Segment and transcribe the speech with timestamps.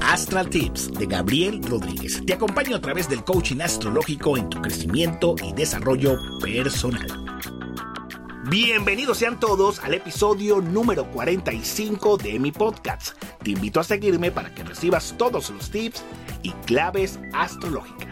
[0.00, 2.22] Astral Tips de Gabriel Rodríguez.
[2.24, 7.06] Te acompaño a través del coaching astrológico en tu crecimiento y desarrollo personal.
[8.48, 13.16] Bienvenidos sean todos al episodio número 45 de mi podcast.
[13.42, 16.02] Te invito a seguirme para que recibas todos los tips
[16.42, 18.11] y claves astrológicas.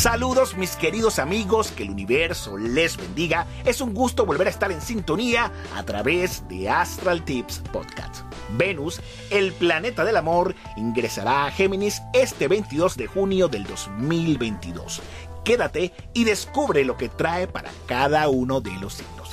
[0.00, 3.46] Saludos mis queridos amigos, que el universo les bendiga.
[3.66, 8.24] Es un gusto volver a estar en sintonía a través de Astral Tips Podcast.
[8.56, 15.02] Venus, el planeta del amor, ingresará a Géminis este 22 de junio del 2022.
[15.44, 19.28] Quédate y descubre lo que trae para cada uno de los signos.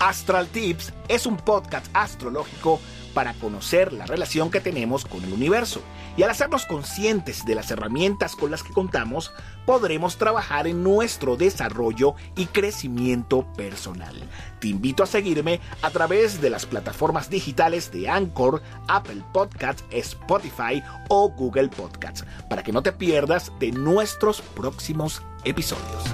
[0.00, 2.80] Astral Tips es un podcast astrológico
[3.12, 5.82] para conocer la relación que tenemos con el universo.
[6.16, 9.30] Y al hacernos conscientes de las herramientas con las que contamos,
[9.66, 14.16] podremos trabajar en nuestro desarrollo y crecimiento personal.
[14.58, 20.82] Te invito a seguirme a través de las plataformas digitales de Anchor, Apple Podcasts, Spotify
[21.08, 26.04] o Google Podcasts, para que no te pierdas de nuestros próximos episodios.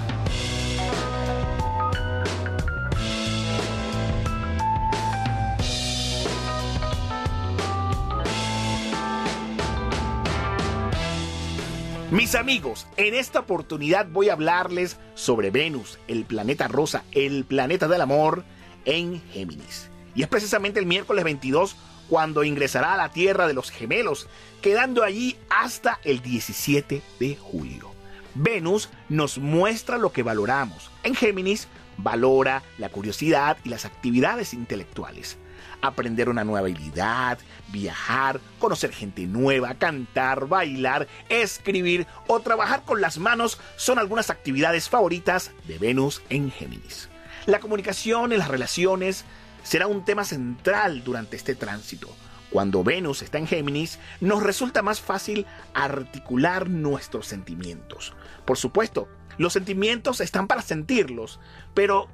[12.11, 17.89] Mis amigos, en esta oportunidad voy a hablarles sobre Venus, el planeta rosa, el planeta
[17.89, 18.45] del amor
[18.85, 19.89] en Géminis.
[20.15, 21.75] Y es precisamente el miércoles 22
[22.07, 24.29] cuando ingresará a la Tierra de los Gemelos,
[24.61, 27.91] quedando allí hasta el 17 de julio.
[28.35, 30.89] Venus nos muestra lo que valoramos.
[31.03, 35.37] En Géminis valora la curiosidad y las actividades intelectuales
[35.81, 43.17] aprender una nueva habilidad, viajar, conocer gente nueva, cantar, bailar, escribir o trabajar con las
[43.17, 47.09] manos son algunas actividades favoritas de Venus en Géminis.
[47.45, 49.25] La comunicación en las relaciones
[49.63, 52.09] será un tema central durante este tránsito.
[52.49, 58.13] Cuando Venus está en Géminis, nos resulta más fácil articular nuestros sentimientos.
[58.45, 61.39] Por supuesto, los sentimientos están para sentirlos,
[61.73, 62.09] pero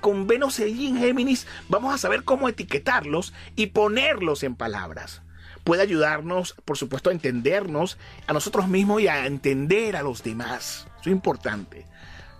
[0.00, 5.22] con Venus y en Géminis vamos a saber cómo etiquetarlos y ponerlos en palabras.
[5.64, 10.86] Puede ayudarnos, por supuesto, a entendernos a nosotros mismos y a entender a los demás.
[11.00, 11.86] Eso es importante.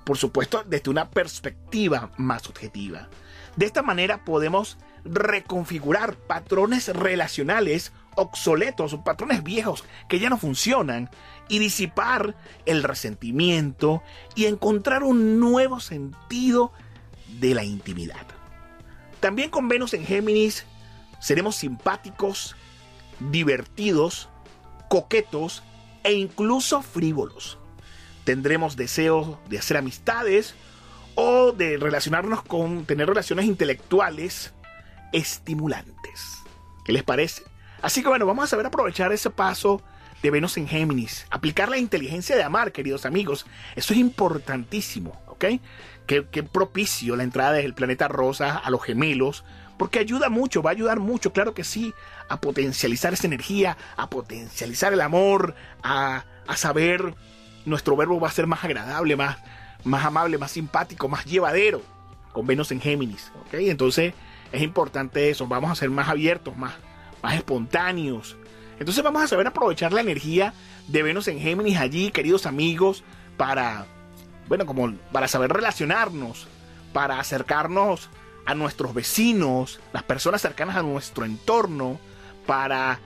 [0.05, 3.09] Por supuesto, desde una perspectiva más objetiva.
[3.57, 11.11] De esta manera podemos reconfigurar patrones relacionales obsoletos patrones viejos que ya no funcionan
[11.49, 14.03] y disipar el resentimiento
[14.35, 16.73] y encontrar un nuevo sentido
[17.41, 18.27] de la intimidad.
[19.21, 20.67] También con Venus en Géminis
[21.21, 22.57] seremos simpáticos,
[23.19, 24.29] divertidos,
[24.89, 25.63] coquetos
[26.03, 27.59] e incluso frívolos.
[28.25, 30.55] Tendremos deseos de hacer amistades
[31.15, 34.53] o de relacionarnos con tener relaciones intelectuales
[35.13, 36.43] estimulantes.
[36.85, 37.43] ¿Qué les parece?
[37.81, 39.83] Así que bueno, vamos a saber aprovechar ese paso
[40.23, 41.27] de Venus en Géminis.
[41.31, 43.47] Aplicar la inteligencia de amar, queridos amigos.
[43.77, 45.45] Eso es importantísimo, ¿ok?
[46.07, 49.45] Qué, propicio la entrada del planeta rosa a los gemelos.
[49.77, 51.93] Porque ayuda mucho, va a ayudar mucho, claro que sí,
[52.29, 57.15] a potencializar esa energía, a potencializar el amor, a, saber
[57.65, 59.39] nuestro verbo va a ser más agradable, más,
[59.83, 61.83] más amable, más simpático, más llevadero
[62.33, 63.33] con Venus en Géminis.
[63.47, 63.55] ¿ok?
[63.55, 64.15] Entonces
[64.53, 66.75] es importante eso, vamos a ser más abiertos, más,
[67.21, 68.37] más espontáneos.
[68.79, 70.55] Entonces vamos a saber aprovechar la energía
[70.87, 73.03] de Venus en Géminis allí, queridos amigos,
[73.37, 73.87] para,
[74.49, 76.47] bueno, como para saber relacionarnos,
[76.93, 78.11] para acercarnos
[78.47, 81.99] a nuestros vecinos, las personas cercanas a nuestro entorno,
[82.47, 83.01] para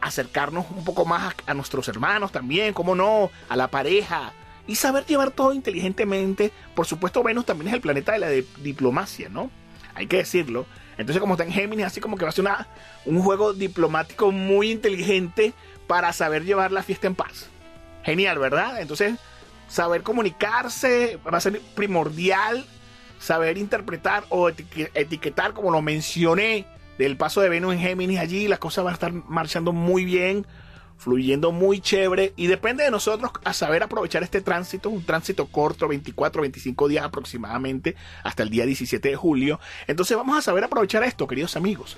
[0.00, 4.32] acercarnos un poco más a, nuestros hermanos también, como no, a la pareja,
[4.66, 6.52] y saber llevar todo inteligentemente.
[6.74, 9.50] Por supuesto, Venus también es el planeta de la diplomacia, ¿no?
[9.94, 10.66] Hay que decirlo.
[10.98, 12.68] Entonces, como está en Géminis, así como que va a ser una,
[13.04, 15.52] un juego diplomático muy inteligente
[15.86, 17.48] para saber llevar la fiesta en paz.
[18.02, 18.80] Genial, ¿verdad?
[18.80, 19.18] Entonces,
[19.68, 22.64] saber comunicarse va a ser primordial.
[23.18, 26.66] Saber interpretar o etiquetar, como lo mencioné,
[26.98, 30.46] del paso de Venus en Géminis allí, las cosas van a estar marchando muy bien
[30.96, 35.88] fluyendo muy chévere y depende de nosotros a saber aprovechar este tránsito, un tránsito corto,
[35.88, 39.60] 24, 25 días aproximadamente, hasta el día 17 de julio.
[39.86, 41.96] Entonces vamos a saber aprovechar esto, queridos amigos.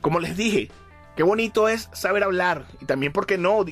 [0.00, 0.70] Como les dije,
[1.16, 3.64] Qué bonito es saber hablar y también, ¿por qué no?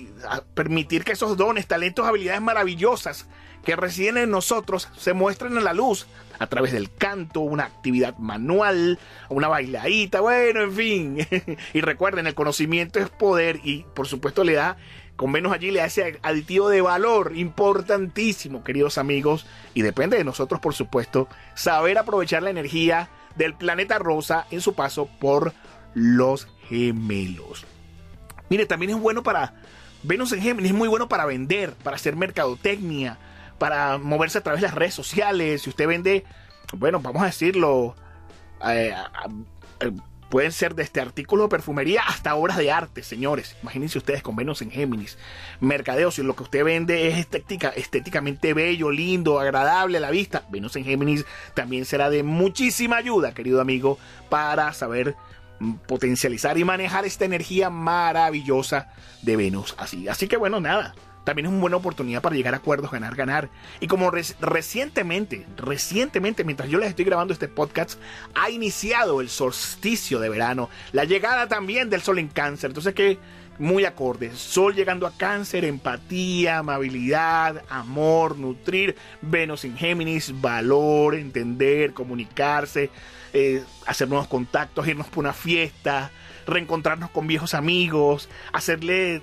[0.55, 3.27] Permitir que esos dones, talentos, habilidades maravillosas
[3.65, 6.07] que residen en nosotros se muestren a la luz
[6.39, 8.99] a través del canto, una actividad manual,
[9.29, 11.29] una bailadita, bueno, en fin.
[11.73, 14.77] y recuerden, el conocimiento es poder y por supuesto le da,
[15.17, 19.47] con menos allí le da ese aditivo de valor importantísimo, queridos amigos.
[19.75, 24.75] Y depende de nosotros, por supuesto, saber aprovechar la energía del planeta rosa en su
[24.75, 25.53] paso por
[25.95, 27.65] los gemelos.
[28.49, 29.55] Mire, también es bueno para
[30.03, 33.19] Venus en Géminis, es muy bueno para vender, para hacer mercadotecnia,
[33.59, 35.63] para moverse a través de las redes sociales.
[35.63, 36.25] Si usted vende,
[36.73, 37.95] bueno, vamos a decirlo,
[38.67, 38.95] eh,
[39.81, 39.93] eh,
[40.29, 43.55] pueden ser desde artículos de perfumería hasta obras de arte, señores.
[43.63, 45.19] Imagínense ustedes con Venus en Géminis.
[45.61, 50.47] Mercadeo, si lo que usted vende es estética, estéticamente bello, lindo, agradable a la vista,
[50.51, 53.99] Venus en Géminis también será de muchísima ayuda, querido amigo,
[54.31, 55.17] para saber
[55.87, 58.89] potencializar y manejar esta energía maravillosa
[59.23, 59.75] de Venus.
[59.79, 60.95] Así, así que bueno, nada
[61.25, 63.49] también es una buena oportunidad para llegar a acuerdos, ganar, ganar.
[63.81, 68.01] Y como recientemente, recientemente, mientras yo les estoy grabando este podcast,
[68.35, 72.71] ha iniciado el solsticio de verano, la llegada también del sol en cáncer.
[72.71, 73.19] Entonces que
[73.59, 74.35] muy acorde.
[74.35, 78.97] Sol llegando a cáncer, empatía, amabilidad, amor, nutrir.
[79.21, 82.91] Venus en Géminis, valor, entender, comunicarse,
[83.33, 86.11] eh, hacer nuevos contactos, irnos por una fiesta
[86.47, 89.23] reencontrarnos con viejos amigos, hacerle,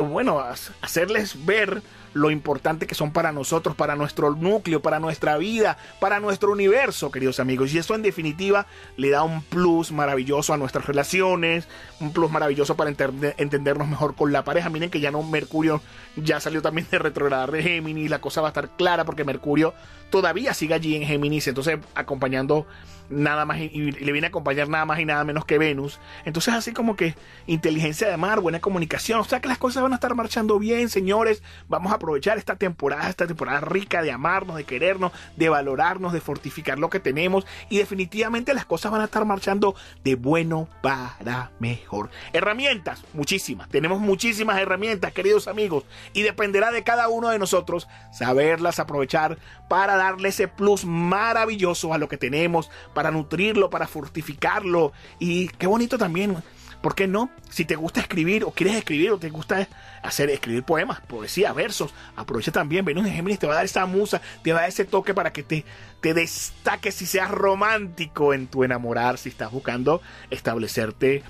[0.00, 0.42] bueno,
[0.80, 1.82] hacerles ver
[2.14, 7.10] lo importante que son para nosotros, para nuestro núcleo, para nuestra vida, para nuestro universo,
[7.10, 7.72] queridos amigos.
[7.72, 8.66] Y eso en definitiva
[8.98, 11.68] le da un plus maravilloso a nuestras relaciones,
[12.00, 14.68] un plus maravilloso para entendernos mejor con la pareja.
[14.68, 15.80] Miren que ya no Mercurio
[16.16, 19.72] ya salió también de retrogradar de Géminis, la cosa va a estar clara porque Mercurio
[20.10, 22.66] todavía sigue allí en Géminis, entonces acompañando
[23.08, 26.00] nada más y, le viene a acompañar nada más y nada menos que Venus.
[26.24, 27.14] Entonces así como que
[27.46, 30.88] inteligencia de mar, buena comunicación, o sea que las cosas van a estar marchando bien,
[30.88, 31.42] señores.
[31.68, 36.20] Vamos a aprovechar esta temporada, esta temporada rica de amarnos, de querernos, de valorarnos, de
[36.20, 39.74] fortificar lo que tenemos y definitivamente las cosas van a estar marchando
[40.04, 42.10] de bueno para mejor.
[42.32, 43.68] Herramientas, muchísimas.
[43.68, 49.96] Tenemos muchísimas herramientas, queridos amigos, y dependerá de cada uno de nosotros saberlas aprovechar para
[49.96, 54.92] darle ese plus maravilloso a lo que tenemos, para nutrirlo, para fortificarlo.
[55.18, 56.36] Y qué bonito también.
[56.82, 57.30] ¿Por qué no?
[57.48, 59.68] Si te gusta escribir o quieres escribir o te gusta
[60.02, 62.84] hacer escribir poemas, poesía, versos, aprovecha también.
[62.84, 65.14] Venus de Géminis te va a dar esa musa, te va a dar ese toque
[65.14, 65.64] para que te,
[66.00, 71.22] te destaques y seas romántico en tu enamorar si estás buscando establecerte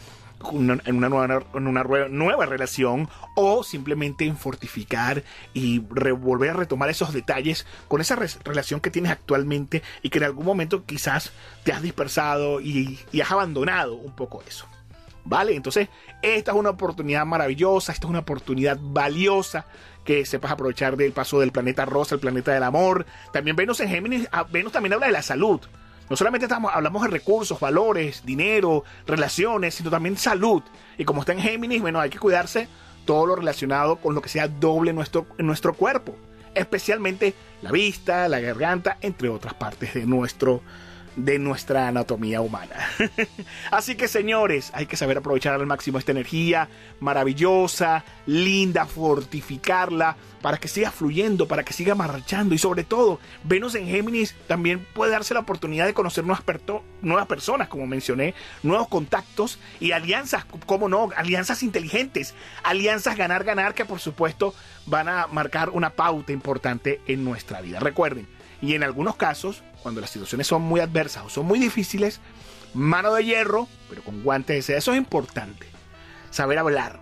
[0.50, 5.24] en una nueva, en una nueva relación o simplemente en fortificar
[5.54, 10.24] y volver a retomar esos detalles con esa relación que tienes actualmente y que en
[10.24, 11.32] algún momento quizás
[11.64, 14.66] te has dispersado y, y has abandonado un poco eso.
[15.24, 15.54] ¿Vale?
[15.54, 15.88] Entonces,
[16.20, 19.66] esta es una oportunidad maravillosa, esta es una oportunidad valiosa
[20.04, 23.06] que sepas aprovechar del paso del planeta rosa, el planeta del amor.
[23.32, 25.60] También Venus en Géminis, ah, Venus también habla de la salud.
[26.12, 30.62] No solamente estamos, hablamos de recursos, valores, dinero, relaciones, sino también salud.
[30.98, 32.68] Y como está en Géminis, bueno, hay que cuidarse
[33.06, 36.14] todo lo relacionado con lo que sea doble en nuestro, en nuestro cuerpo.
[36.54, 37.32] Especialmente
[37.62, 40.60] la vista, la garganta, entre otras partes de nuestro
[41.16, 42.74] de nuestra anatomía humana.
[43.70, 46.68] Así que señores, hay que saber aprovechar al máximo esta energía
[47.00, 53.74] maravillosa, linda, fortificarla para que siga fluyendo, para que siga marchando y sobre todo, Venus
[53.74, 56.44] en Géminis también puede darse la oportunidad de conocer nuevas,
[57.00, 63.74] nuevas personas, como mencioné, nuevos contactos y alianzas, como no, alianzas inteligentes, alianzas ganar, ganar
[63.74, 64.54] que por supuesto
[64.86, 67.78] van a marcar una pauta importante en nuestra vida.
[67.78, 68.26] Recuerden,
[68.60, 72.20] y en algunos casos, cuando las situaciones son muy adversas o son muy difíciles,
[72.74, 74.78] mano de hierro, pero con guantes de seda.
[74.78, 75.66] Eso es importante.
[76.30, 77.00] Saber hablar,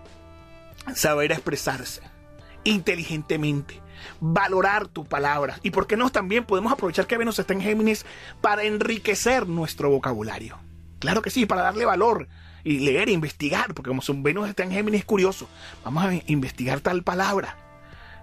[0.94, 2.02] saber expresarse
[2.64, 3.80] inteligentemente,
[4.20, 5.60] valorar tus palabras.
[5.62, 8.04] Y por qué no, también podemos aprovechar que Venus está en Géminis
[8.40, 10.58] para enriquecer nuestro vocabulario.
[10.98, 12.28] Claro que sí, para darle valor
[12.62, 15.48] y leer e investigar, porque como son Venus está en Géminis, es curioso.
[15.84, 17.56] Vamos a investigar tal palabra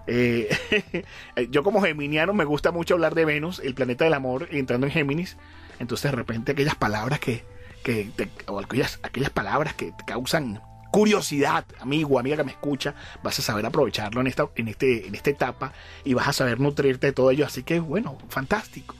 [0.08, 1.04] eh,
[1.50, 4.92] yo como geminiano me gusta mucho hablar de Venus, el planeta del amor, entrando en
[4.92, 5.36] Géminis.
[5.78, 7.44] Entonces de repente aquellas palabras que,
[7.84, 10.60] aquellas, aquellas palabras que te causan
[10.90, 15.14] curiosidad, amigo, amiga que me escucha, vas a saber aprovecharlo en esta, en este, en
[15.14, 15.72] esta etapa
[16.04, 17.46] y vas a saber nutrirte de todo ello.
[17.46, 18.94] Así que bueno, fantástico.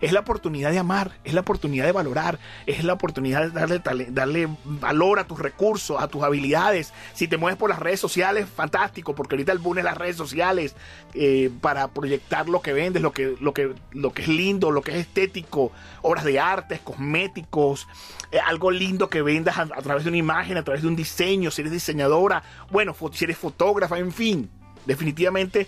[0.00, 4.06] Es la oportunidad de amar, es la oportunidad de valorar, es la oportunidad de darle,
[4.10, 6.92] darle valor a tus recursos, a tus habilidades.
[7.14, 10.16] Si te mueves por las redes sociales, fantástico, porque ahorita el boom es las redes
[10.16, 10.76] sociales
[11.14, 14.82] eh, para proyectar lo que vendes, lo que, lo, que, lo que es lindo, lo
[14.82, 17.88] que es estético, obras de arte, cosméticos,
[18.30, 20.96] eh, algo lindo que vendas a, a través de una imagen, a través de un
[20.96, 24.50] diseño, si eres diseñadora, bueno, si eres fotógrafa, en fin.
[24.86, 25.66] Definitivamente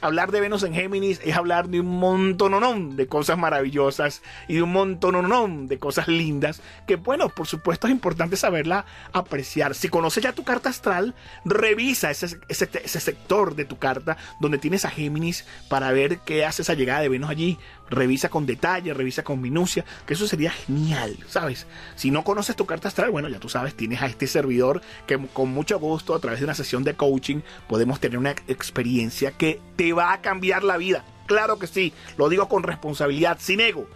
[0.00, 4.62] hablar de Venus en Géminis es hablar de un montón de cosas maravillosas y de
[4.62, 9.74] un montón de cosas lindas que, bueno, por supuesto es importante saberla apreciar.
[9.74, 11.14] Si conoces ya tu carta astral,
[11.44, 16.62] revisa ese, ese sector de tu carta donde tienes a Géminis para ver qué hace
[16.62, 17.58] esa llegada de Venus allí
[17.90, 21.66] revisa con detalle, revisa con minucia, que eso sería genial, ¿sabes?
[21.96, 25.18] Si no conoces tu carta astral, bueno, ya tú sabes, tienes a este servidor que
[25.32, 29.60] con mucho gusto a través de una sesión de coaching podemos tener una experiencia que
[29.92, 31.04] va a cambiar la vida.
[31.26, 33.86] Claro que sí, lo digo con responsabilidad, sin ego.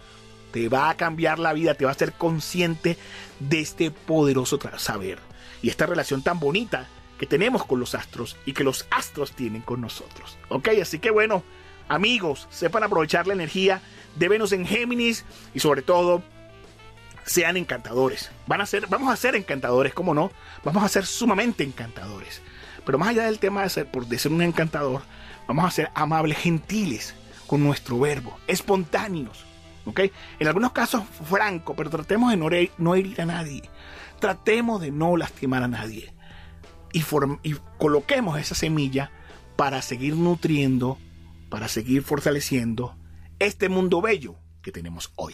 [0.51, 2.97] Te va a cambiar la vida, te va a hacer consciente
[3.39, 5.19] de este poderoso saber
[5.61, 6.87] y esta relación tan bonita
[7.19, 10.37] que tenemos con los astros y que los astros tienen con nosotros.
[10.49, 10.69] ¿Ok?
[10.81, 11.43] Así que bueno,
[11.87, 13.81] amigos, sepan aprovechar la energía
[14.15, 16.23] de Venus en Géminis y sobre todo
[17.25, 18.31] sean encantadores.
[18.47, 20.31] Van a ser, vamos a ser encantadores, ¿cómo no?
[20.63, 22.41] Vamos a ser sumamente encantadores.
[22.85, 25.01] Pero más allá del tema de ser, de ser un encantador,
[25.47, 27.15] vamos a ser amables, gentiles
[27.47, 29.45] con nuestro verbo, espontáneos.
[29.85, 30.01] ¿ok?
[30.39, 33.63] En algunos casos franco, pero tratemos de no, no herir a nadie.
[34.19, 36.13] Tratemos de no lastimar a nadie.
[36.93, 37.03] Y,
[37.43, 39.11] y coloquemos esa semilla
[39.55, 40.97] para seguir nutriendo
[41.49, 42.97] para seguir fortaleciendo
[43.39, 45.33] este mundo bello que tenemos hoy.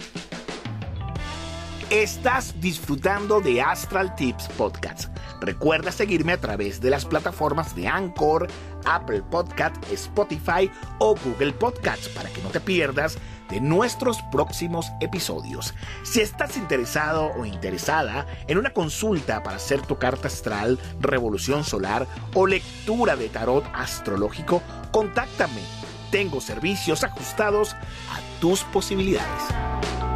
[1.91, 5.13] Estás disfrutando de Astral Tips Podcast.
[5.41, 8.47] Recuerda seguirme a través de las plataformas de Anchor,
[8.85, 13.17] Apple Podcast, Spotify o Google Podcasts para que no te pierdas
[13.49, 15.73] de nuestros próximos episodios.
[16.03, 22.07] Si estás interesado o interesada en una consulta para hacer tu carta astral, revolución solar
[22.33, 25.61] o lectura de tarot astrológico, contáctame
[26.09, 30.10] tengo servicios ajustados a tus posibilidades.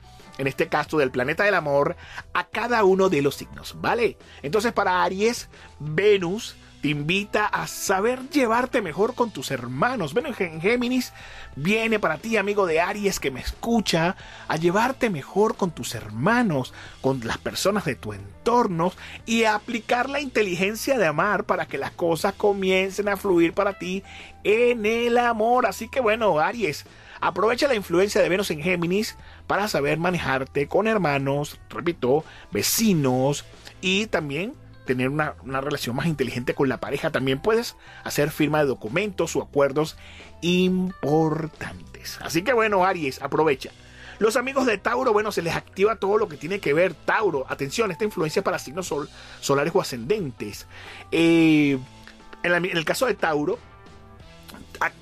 [0.42, 1.96] en este caso del planeta del amor,
[2.34, 4.18] a cada uno de los signos, ¿vale?
[4.42, 10.16] Entonces para Aries, Venus te invita a saber llevarte mejor con tus hermanos.
[10.16, 11.14] Venus en Géminis
[11.56, 14.16] viene para ti, amigo de Aries que me escucha,
[14.48, 18.92] a llevarte mejor con tus hermanos, con las personas de tu entorno
[19.28, 23.78] y a aplicar la inteligencia de amar para que las cosas comiencen a fluir para
[23.78, 24.04] ti
[24.44, 25.68] en el amor.
[25.68, 26.86] Así que bueno, Aries,
[27.22, 33.46] Aprovecha la influencia de Venus en Géminis para saber manejarte con hermanos, repito, vecinos
[33.80, 34.54] y también
[34.86, 37.12] tener una, relación más inteligente con la pareja.
[37.12, 39.98] También puedes hacer firma de documentos o acuerdos
[40.42, 42.18] importantes.
[42.22, 43.70] Así que bueno, Aries, aprovecha.
[44.18, 47.46] Los amigos de Tauro, bueno, se les activa todo lo que tiene que ver Tauro.
[47.50, 49.10] Atención, esta influencia para signos sol,
[49.40, 50.68] solares o ascendentes.
[51.12, 51.78] Eh,
[52.44, 53.60] en, el caso de Tauro,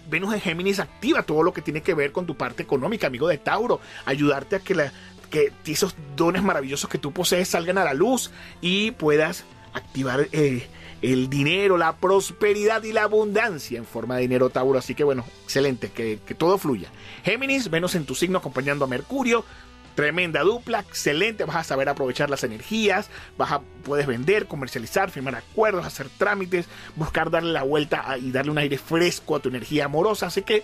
[0.10, 3.28] Venus en Géminis activa todo lo que tiene que ver con tu parte económica, amigo
[3.28, 3.80] de Tauro.
[4.06, 4.92] Ayudarte a que,
[5.30, 8.32] que esos dones maravillosos que tú posees salgan a la luz
[8.62, 10.68] y puedas activar eh,
[11.02, 14.80] el dinero, la prosperidad y la abundancia en forma de dinero Tauro.
[14.80, 16.90] Así que bueno, excelente, que, que todo fluya.
[17.24, 19.46] Géminis, Venus en tu signo acompañando a Mercurio.
[19.96, 25.36] Tremenda dupla, excelente, vas a saber aprovechar las energías, vas a, puedes vender, comercializar, firmar
[25.36, 29.86] acuerdos, hacer trámites, buscar darle la vuelta y darle un aire fresco a tu energía
[29.86, 30.64] amorosa, así que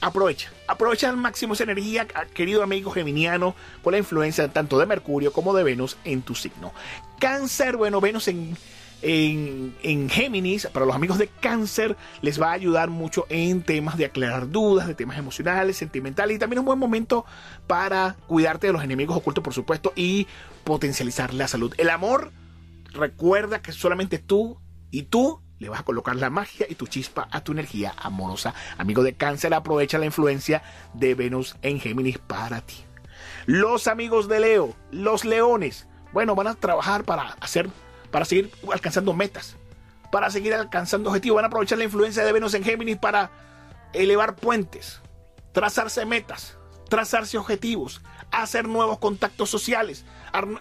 [0.00, 5.32] aprovecha, aprovecha al máximo esa energía, querido amigo geminiano, por la influencia tanto de Mercurio
[5.32, 6.72] como de Venus en tu signo.
[7.18, 8.56] Cáncer, bueno, Venus en
[9.08, 14.04] en, Géminis, para los amigos de cáncer, les va a ayudar mucho en temas de
[14.04, 17.24] aclarar dudas, de temas emocionales, sentimentales y también un buen momento
[17.68, 20.26] para cuidarte de los enemigos ocultos, por supuesto, y
[20.64, 21.72] potencializar la salud.
[21.78, 22.32] El amor,
[22.92, 24.58] recuerda que solamente tú
[24.90, 28.54] y tú le vas a colocar la magia y tu chispa a tu energía amorosa.
[28.76, 30.62] Amigo de cáncer, aprovecha la influencia
[30.94, 32.74] de Venus en Géminis para ti.
[33.46, 37.70] Los amigos de Leo, los leones, bueno, van a trabajar para hacer
[38.10, 39.56] para seguir alcanzando metas,
[40.10, 41.36] para seguir alcanzando objetivos.
[41.36, 43.30] Van a aprovechar la influencia de Venus en Géminis para
[43.92, 45.00] elevar puentes,
[45.52, 46.56] trazarse metas,
[46.88, 50.04] trazarse objetivos, hacer nuevos contactos sociales,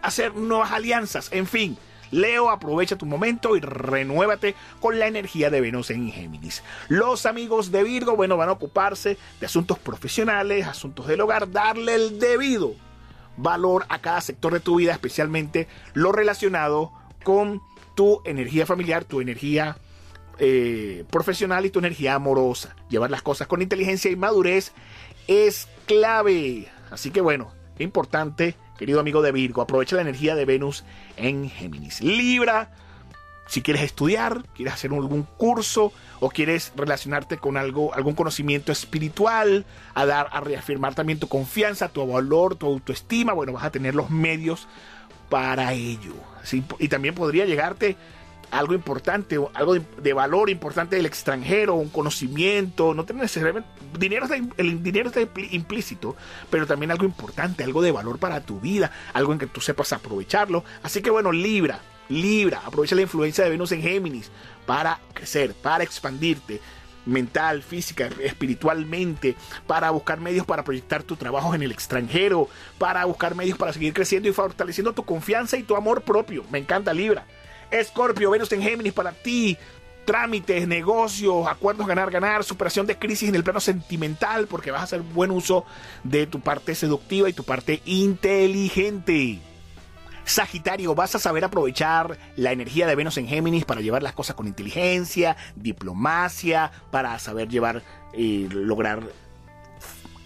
[0.01, 1.77] hacer nuevas alianzas, en fin.
[2.11, 6.63] Leo, aprovecha tu momento y renuévate con la energía de Venus en Géminis.
[6.87, 11.95] Los amigos de Virgo, bueno, van a ocuparse de asuntos profesionales, asuntos del hogar, darle
[11.95, 12.75] el debido
[13.37, 16.93] valor a cada sector de tu vida, especialmente lo relacionado
[17.25, 17.61] con
[17.95, 19.77] tu energía familiar, tu energía
[20.37, 22.75] eh, profesional y tu energía amorosa.
[22.87, 24.73] Llevar las cosas con inteligencia y madurez
[25.27, 26.69] es clave.
[26.91, 30.85] Así que bueno, importante, querido amigo de Virgo, aprovecha la energía de Venus
[31.17, 31.99] en Géminis.
[32.01, 32.71] Libra,
[33.47, 39.65] si quieres estudiar, quieres hacer algún curso o quieres relacionarte con algo, algún conocimiento espiritual,
[39.95, 43.95] a dar, a reafirmar también tu confianza, tu valor, tu autoestima, bueno, vas a tener
[43.95, 44.67] los medios
[45.29, 46.13] para ello.
[46.79, 47.97] Y también podría llegarte
[48.51, 53.67] algo importante, algo de, valor importante del extranjero, un conocimiento, no tener necesariamente
[53.97, 54.27] dinero,
[54.57, 56.15] el dinero está implícito,
[56.49, 59.93] pero también algo importante, algo de valor para tu vida, algo en que tú sepas
[59.93, 60.63] aprovecharlo.
[60.83, 61.79] Así que bueno, Libra,
[62.09, 64.31] Libra, aprovecha la influencia de Venus en Géminis
[64.65, 66.61] para crecer, para expandirte,
[67.05, 69.35] mental, física, espiritualmente,
[69.67, 72.47] para buscar medios para proyectar tu trabajo en el extranjero,
[72.77, 76.43] para buscar medios para seguir creciendo y fortaleciendo tu confianza y tu amor propio.
[76.51, 77.25] Me encanta Libra.
[77.71, 79.57] Escorpio, Venus en Géminis para ti.
[80.05, 84.83] Trámites, negocios, acuerdos ganar, ganar, superación de crisis en el plano sentimental, porque vas a
[84.83, 85.65] hacer buen uso
[86.03, 89.41] de tu parte seductiva y tu parte inteligente.
[90.25, 94.35] Sagitario, vas a saber aprovechar la energía de Venus en Géminis para llevar las cosas
[94.35, 97.83] con inteligencia, diplomacia, para saber llevar
[98.13, 99.03] y lograr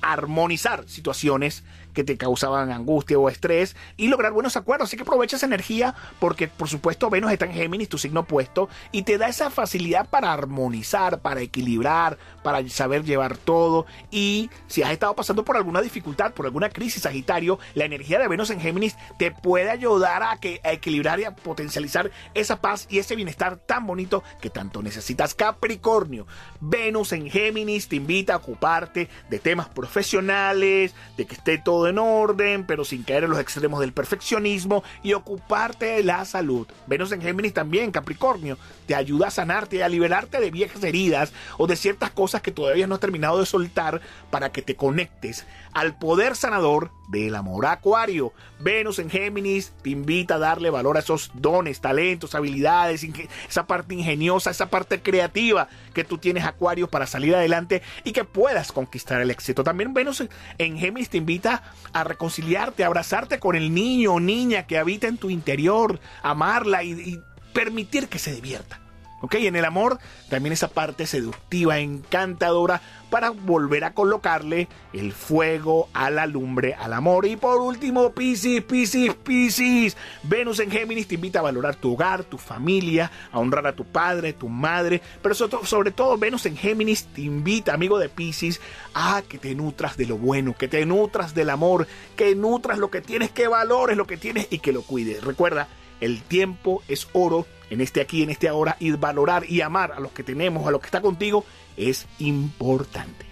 [0.01, 4.89] armonizar situaciones que te causaban angustia o estrés y lograr buenos acuerdos.
[4.89, 8.69] Así que aprovecha esa energía porque, por supuesto, Venus está en Géminis, tu signo opuesto,
[8.91, 13.85] y te da esa facilidad para armonizar, para equilibrar, para saber llevar todo.
[14.11, 18.27] Y si has estado pasando por alguna dificultad, por alguna crisis, Sagitario, la energía de
[18.27, 22.87] Venus en Géminis te puede ayudar a, que, a equilibrar y a potencializar esa paz
[22.89, 25.33] y ese bienestar tan bonito que tanto necesitas.
[25.33, 26.27] Capricornio,
[26.59, 31.97] Venus en Géminis te invita a ocuparte de temas profesionales, de que esté todo en
[31.97, 36.67] orden, pero sin caer en los extremos del perfeccionismo y ocuparte de la salud.
[36.87, 41.67] Venus en Géminis también, Capricornio, te ayuda a sanarte, a liberarte de viejas heridas o
[41.67, 45.97] de ciertas cosas que todavía no has terminado de soltar para que te conectes al
[45.97, 47.65] poder sanador del amor.
[47.65, 53.05] Acuario, Venus en Géminis te invita a darle valor a esos dones, talentos, habilidades,
[53.49, 58.23] esa parte ingeniosa, esa parte creativa que tú tienes, Acuario, para salir adelante y que
[58.23, 59.63] puedas conquistar el éxito.
[59.63, 60.23] También Venus
[60.57, 65.07] en Géminis te invita a reconciliarte, a abrazarte con el niño o niña que habita
[65.07, 67.21] en tu interior, amarla y
[67.53, 68.78] permitir que se divierta.
[69.21, 69.35] ¿Ok?
[69.35, 76.09] En el amor también esa parte seductiva, encantadora, para volver a colocarle el fuego a
[76.09, 77.25] la lumbre, al amor.
[77.25, 79.97] Y por último, Piscis, Piscis, Piscis.
[80.23, 83.85] Venus en Géminis te invita a valorar tu hogar, tu familia, a honrar a tu
[83.85, 85.01] padre, tu madre.
[85.21, 88.61] Pero sobre todo, Venus en Géminis te invita, amigo de Piscis,
[88.93, 92.91] a que te nutras de lo bueno, que te nutras del amor, que nutras lo
[92.91, 95.23] que tienes, que valores lo que tienes y que lo cuides.
[95.23, 95.67] Recuerda,
[95.99, 99.99] el tiempo es oro en este aquí, en este ahora, y valorar y amar a
[99.99, 101.45] los que tenemos, a los que está contigo,
[101.77, 103.25] es importante.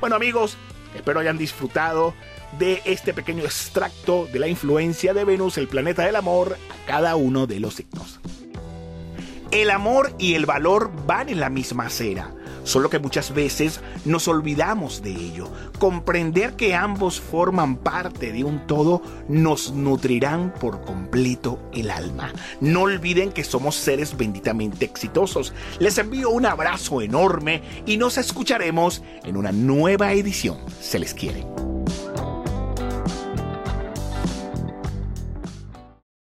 [0.00, 0.56] Bueno amigos,
[0.94, 2.14] Espero hayan disfrutado
[2.58, 7.16] de este pequeño extracto de la influencia de Venus, el planeta del amor, a cada
[7.16, 8.20] uno de los signos.
[9.50, 12.34] El amor y el valor van en la misma acera,
[12.68, 15.50] solo que muchas veces nos olvidamos de ello.
[15.78, 22.32] Comprender que ambos forman parte de un todo nos nutrirán por completo el alma.
[22.60, 25.54] No olviden que somos seres benditamente exitosos.
[25.78, 30.58] Les envío un abrazo enorme y nos escucharemos en una nueva edición.
[30.80, 31.77] Se les quiere.